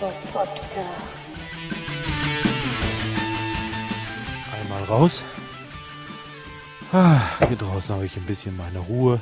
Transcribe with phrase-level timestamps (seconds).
[0.00, 1.12] Bob Podcast.
[4.60, 5.22] Einmal raus.
[6.92, 9.20] Ah, hier draußen habe ich ein bisschen meine Ruhe.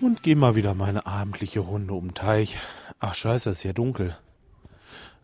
[0.00, 2.58] Und gehe mal wieder meine abendliche Runde um den Teich.
[3.00, 4.16] Ach scheiße, ist ja dunkel.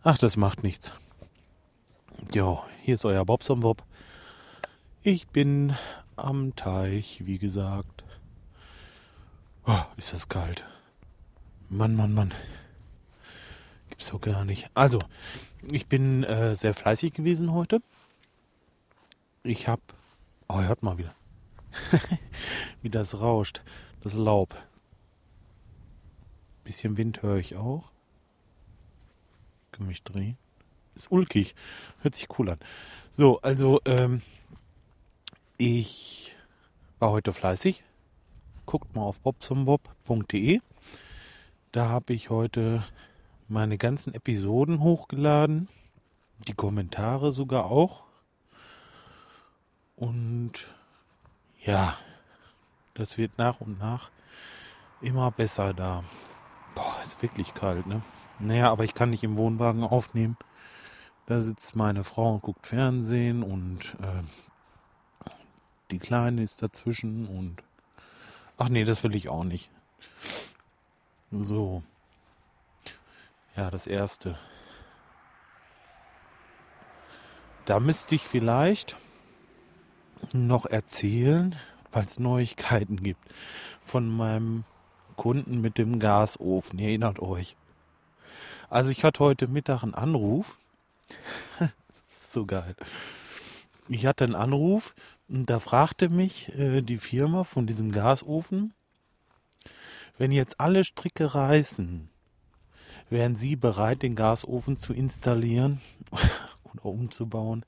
[0.03, 0.93] Ach, das macht nichts.
[2.33, 3.83] Jo, hier ist euer Bobson Bob.
[5.01, 5.75] Ich bin
[6.15, 8.03] am Teich, wie gesagt.
[9.65, 10.65] Oh, ist das kalt.
[11.69, 12.33] Mann, Mann, Mann.
[13.89, 14.69] Gibt's doch gar nicht.
[14.73, 14.99] Also,
[15.71, 17.81] ich bin äh, sehr fleißig gewesen heute.
[19.43, 19.79] Ich hab.
[20.47, 21.13] Oh, hört mal wieder.
[22.81, 23.61] Wie das rauscht.
[24.01, 24.55] Das Laub.
[26.63, 27.91] Bisschen Wind höre ich auch.
[29.71, 30.37] Kann mich drehen.
[30.95, 31.55] Ist ulkig.
[32.01, 32.59] Hört sich cool an.
[33.11, 34.21] So, also, ähm,
[35.57, 36.35] ich
[36.99, 37.83] war heute fleißig.
[38.65, 40.59] Guckt mal auf bobsombob.de.
[41.71, 42.83] Da habe ich heute
[43.47, 45.67] meine ganzen Episoden hochgeladen.
[46.47, 48.03] Die Kommentare sogar auch.
[49.95, 50.53] Und
[51.61, 51.97] ja,
[52.93, 54.11] das wird nach und nach
[55.01, 56.03] immer besser da.
[56.73, 58.01] Boah, ist wirklich kalt, ne?
[58.39, 60.37] Naja, aber ich kann nicht im Wohnwagen aufnehmen.
[61.25, 65.29] Da sitzt meine Frau und guckt Fernsehen und äh,
[65.91, 67.63] die Kleine ist dazwischen und
[68.57, 69.71] ach nee, das will ich auch nicht.
[71.31, 71.83] So.
[73.55, 74.37] Ja, das erste.
[77.65, 78.97] Da müsste ich vielleicht
[80.33, 81.55] noch erzählen,
[81.91, 83.33] weil es Neuigkeiten gibt
[83.81, 84.65] von meinem
[85.15, 86.79] Kunden mit dem Gasofen.
[86.79, 87.55] Ihr erinnert euch.
[88.69, 90.59] Also ich hatte heute Mittag einen Anruf.
[92.09, 92.75] so geil.
[93.87, 94.93] Ich hatte einen Anruf
[95.29, 98.73] und da fragte mich äh, die Firma von diesem Gasofen,
[100.17, 102.09] wenn jetzt alle Stricke reißen,
[103.09, 105.81] wären Sie bereit, den Gasofen zu installieren
[106.63, 107.65] oder umzubauen?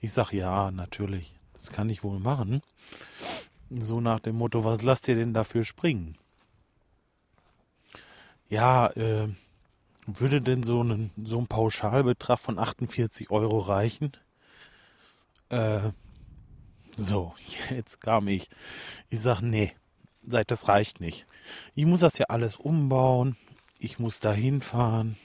[0.00, 1.34] Ich sage ja, natürlich.
[1.54, 2.62] Das kann ich wohl machen.
[3.70, 6.16] So nach dem Motto, was lasst ihr denn dafür springen?
[8.48, 9.28] Ja, äh,
[10.06, 14.12] würde denn so ein, so ein Pauschalbetrag von 48 Euro reichen?
[15.50, 15.90] Äh,
[16.96, 17.34] so,
[17.70, 18.48] jetzt kam ich.
[19.08, 19.72] Ich sag, nee,
[20.22, 21.26] das reicht nicht.
[21.74, 23.36] Ich muss das ja alles umbauen.
[23.80, 25.16] Ich muss da hinfahren.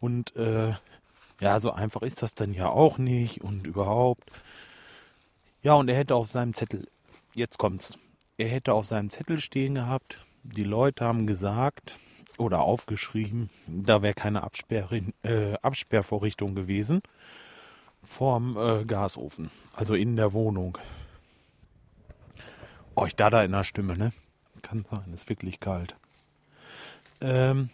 [0.00, 0.74] Und äh,
[1.40, 4.30] ja, so einfach ist das dann ja auch nicht und überhaupt.
[5.62, 6.86] Ja, und er hätte auf seinem Zettel,
[7.34, 7.94] jetzt kommt's,
[8.36, 11.98] er hätte auf seinem Zettel stehen gehabt, die Leute haben gesagt
[12.36, 17.00] oder aufgeschrieben, da wäre keine Absperrin, äh, Absperrvorrichtung gewesen
[18.02, 20.76] vorm äh, Gasofen, also in der Wohnung.
[22.94, 24.12] Oh, ich da da in der Stimme, ne?
[24.60, 25.96] Kann sein, ist wirklich kalt.
[27.20, 27.70] Ähm,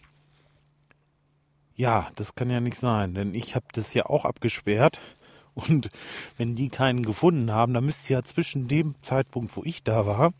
[1.75, 4.99] ja, das kann ja nicht sein, denn ich habe das ja auch abgesperrt
[5.53, 5.89] und
[6.37, 10.33] wenn die keinen gefunden haben, dann müsste ja zwischen dem Zeitpunkt, wo ich da war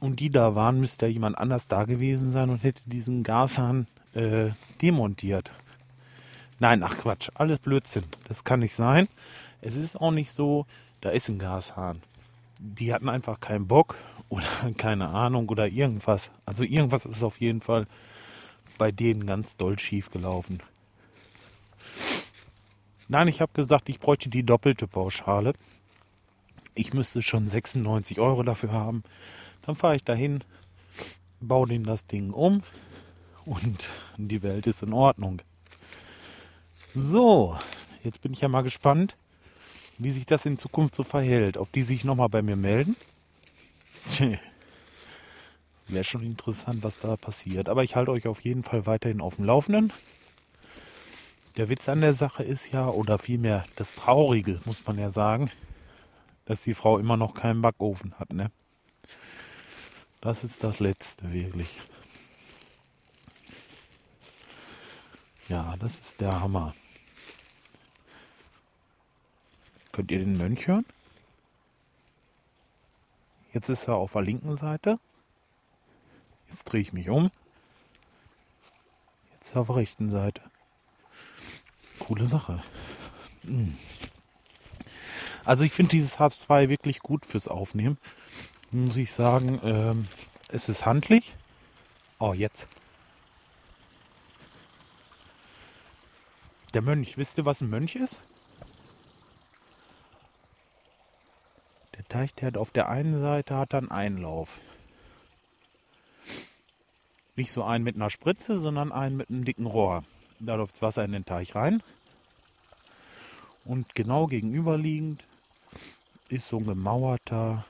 [0.00, 3.86] und die da waren, müsste ja jemand anders da gewesen sein und hätte diesen Gashahn
[4.14, 4.50] äh,
[4.80, 5.50] demontiert.
[6.60, 8.04] Nein, ach Quatsch, alles Blödsinn.
[8.28, 9.08] Das kann nicht sein.
[9.60, 10.66] Es ist auch nicht so,
[11.00, 12.00] da ist ein Gashahn.
[12.58, 13.96] Die hatten einfach keinen Bock
[14.28, 16.30] oder keine Ahnung oder irgendwas.
[16.44, 17.86] Also irgendwas ist auf jeden Fall
[18.78, 20.60] bei denen ganz doll schief gelaufen.
[23.08, 25.52] Nein, ich habe gesagt, ich bräuchte die doppelte Pauschale.
[26.74, 29.04] Ich müsste schon 96 Euro dafür haben.
[29.62, 30.42] Dann fahre ich dahin,
[31.40, 32.62] baue den das Ding um
[33.44, 35.42] und die Welt ist in Ordnung.
[36.94, 37.56] So,
[38.02, 39.16] jetzt bin ich ja mal gespannt,
[39.98, 41.56] wie sich das in Zukunft so verhält.
[41.56, 42.96] Ob die sich nochmal bei mir melden.
[45.88, 47.68] Wäre schon interessant, was da passiert.
[47.68, 49.92] Aber ich halte euch auf jeden Fall weiterhin auf dem Laufenden.
[51.56, 55.52] Der Witz an der Sache ist ja, oder vielmehr das Traurige, muss man ja sagen,
[56.46, 58.50] dass die Frau immer noch keinen Backofen hat, ne?
[60.20, 61.80] Das ist das Letzte, wirklich.
[65.48, 66.74] Ja, das ist der Hammer.
[69.94, 70.84] Könnt ihr den Mönch hören?
[73.52, 74.98] Jetzt ist er auf der linken Seite.
[76.50, 77.30] Jetzt drehe ich mich um.
[79.34, 80.42] Jetzt auf der rechten Seite.
[82.00, 82.60] Coole Sache.
[83.42, 83.76] Hm.
[85.44, 87.96] Also ich finde dieses H2 wirklich gut fürs Aufnehmen.
[88.72, 90.08] Muss ich sagen, ähm,
[90.48, 91.36] es ist handlich.
[92.18, 92.66] Oh, jetzt.
[96.72, 98.18] Der Mönch, wisst ihr, was ein Mönch ist?
[102.14, 104.60] Teich, der hat auf der einen Seite hat dann Einlauf.
[107.34, 110.04] Nicht so einen mit einer Spritze, sondern einen mit einem dicken Rohr.
[110.38, 111.82] Da läuft das Wasser in den Teich rein.
[113.64, 115.24] Und genau gegenüberliegend
[116.28, 117.64] ist so ein gemauerter,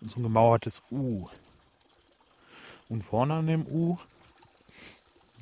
[0.00, 1.28] so ein gemauertes U.
[2.88, 3.98] Und vorne an dem U,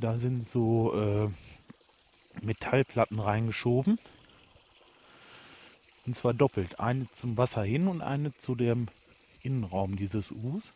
[0.01, 1.29] da sind so äh,
[2.45, 4.01] Metallplatten reingeschoben.
[6.09, 6.81] Und zwar doppelt.
[6.81, 8.89] Eine zum Wasser hin und eine zu dem
[9.43, 10.73] Innenraum dieses Us.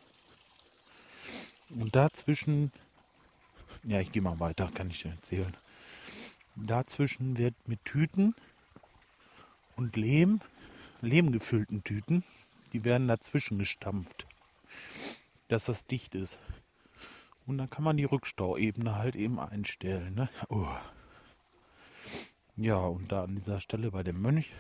[1.71, 2.71] Und dazwischen,
[3.83, 5.57] ja, ich gehe mal weiter, kann ich dir erzählen.
[6.55, 8.35] Dazwischen wird mit Tüten
[9.75, 10.43] und Lehm,
[11.01, 12.25] lehmgefüllten Tüten,
[12.75, 14.27] die werden dazwischen gestampft,
[15.49, 16.41] dass das dicht ist.
[17.47, 20.15] Und dann kann man die Rückstauebene halt eben einstellen.
[20.15, 20.29] Ne?
[20.51, 20.69] Oh.
[22.59, 24.53] Ja, und da an dieser Stelle bei dem Mönch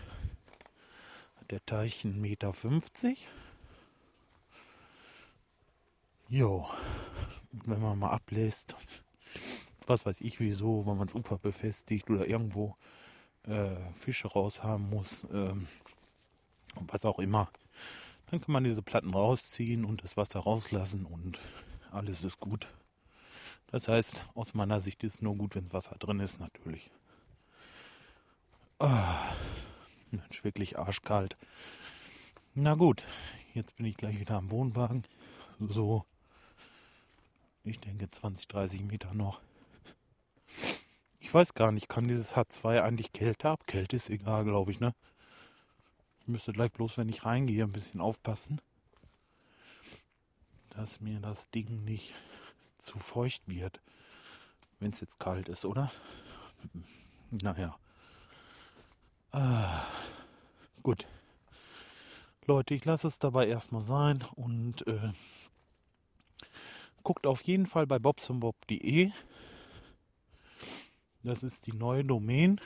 [1.52, 2.52] der Teich 1,50 Meter.
[6.28, 6.66] Jo,
[7.52, 8.74] wenn man mal ablässt,
[9.86, 12.74] was weiß ich wieso, wenn man das Ufer befestigt oder irgendwo
[13.42, 15.68] äh, Fische raushaben muss, ähm,
[16.74, 17.50] was auch immer,
[18.30, 21.38] dann kann man diese Platten rausziehen und das Wasser rauslassen und
[21.90, 22.66] alles ist gut.
[23.66, 26.90] Das heißt, aus meiner Sicht ist es nur gut, wenn das Wasser drin ist, natürlich.
[28.78, 29.34] Ah,
[30.12, 31.36] Mensch, wirklich arschkalt.
[32.54, 33.06] Na gut,
[33.54, 35.04] jetzt bin ich gleich wieder am Wohnwagen.
[35.58, 36.04] So,
[37.64, 39.40] ich denke 20, 30 Meter noch.
[41.20, 43.66] Ich weiß gar nicht, kann dieses H2 eigentlich Kälte ab?
[43.66, 44.94] Kälte ist egal, glaube ich, ne?
[46.20, 48.60] Ich müsste gleich bloß, wenn ich reingehe, ein bisschen aufpassen,
[50.70, 52.12] dass mir das Ding nicht
[52.78, 53.80] zu feucht wird,
[54.80, 55.90] wenn es jetzt kalt ist, oder?
[57.30, 57.78] Naja.
[59.30, 59.86] Ah,
[60.82, 61.06] gut.
[62.46, 65.12] Leute, ich lasse es dabei erstmal sein und äh,
[67.02, 69.12] guckt auf jeden Fall bei bobsonbob.de
[71.24, 72.60] das ist die neue Domain.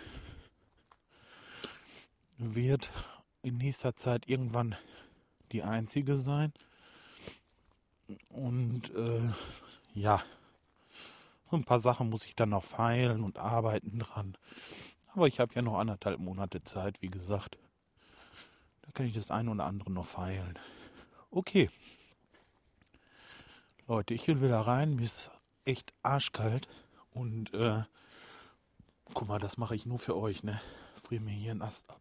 [2.39, 2.91] Wird
[3.43, 4.77] in nächster Zeit irgendwann
[5.53, 6.55] die einzige sein.
[8.31, 9.31] Und äh,
[9.93, 10.23] ja,
[11.51, 14.39] ein paar Sachen muss ich dann noch feilen und arbeiten dran.
[15.13, 17.59] Aber ich habe ja noch anderthalb Monate Zeit, wie gesagt.
[18.97, 20.59] Kann ich das eine oder andere noch feilen.
[21.31, 21.71] Okay.
[23.87, 24.97] Leute, ich will wieder rein.
[24.97, 25.31] Mir ist
[25.65, 26.67] echt arschkalt.
[27.13, 27.85] Und äh,
[29.15, 30.61] Guck mal, das mache ich nur für euch, ne?
[31.03, 32.01] Friere mir hier einen Ast ab.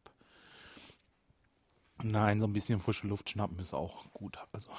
[2.04, 4.38] Nein, so ein bisschen frische Luft schnappen ist auch gut.
[4.52, 4.70] Also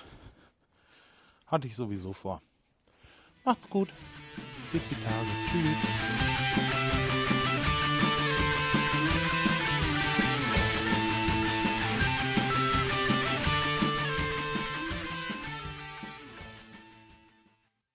[1.46, 2.42] hatte ich sowieso vor.
[3.44, 3.88] Macht's gut.
[4.72, 5.26] Bis die Tage.
[5.50, 6.85] Tschüss.